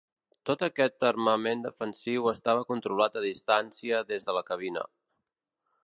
Tot 0.49 0.63
aquest 0.67 1.05
armament 1.09 1.61
defensiu 1.65 2.31
estava 2.33 2.65
controlat 2.73 3.21
a 3.21 3.25
distància 3.27 4.01
des 4.15 4.27
de 4.31 4.37
la 4.39 4.47
cabina. 4.53 4.89